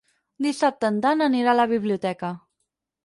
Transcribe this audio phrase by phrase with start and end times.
[0.45, 2.33] Dissabte en Dan anirà a la biblioteca.